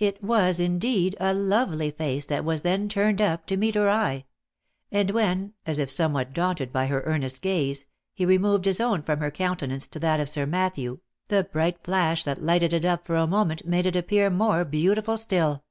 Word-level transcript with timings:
It 0.00 0.24
was 0.24 0.58
indeed 0.58 1.14
a 1.20 1.32
lovely 1.32 1.92
face 1.92 2.24
that 2.26 2.44
was 2.44 2.62
then 2.62 2.88
turned 2.88 3.22
up 3.22 3.46
to 3.46 3.56
meet 3.56 3.76
her 3.76 3.88
eye; 3.88 4.24
and 4.90 5.12
when, 5.12 5.52
as 5.64 5.78
if 5.78 5.88
somewhat 5.88 6.32
daunted 6.32 6.72
by 6.72 6.86
her 6.86 7.02
earnest 7.02 7.42
gaze, 7.42 7.86
he 8.12 8.26
removed 8.26 8.64
his 8.64 8.80
own 8.80 9.04
from 9.04 9.20
her 9.20 9.30
countenance 9.30 9.86
to 9.86 10.00
that 10.00 10.18
of 10.18 10.28
Sir 10.28 10.46
Matthew, 10.46 10.98
the 11.28 11.44
bright 11.44 11.80
flash 11.84 12.24
that 12.24 12.42
lighted 12.42 12.72
it 12.72 12.84
up 12.84 13.06
for 13.06 13.14
a 13.14 13.28
moment 13.28 13.64
made 13.64 13.86
it 13.86 13.94
appear 13.94 14.30
more 14.30 14.64
beautiful 14.64 15.16
still. 15.16 15.62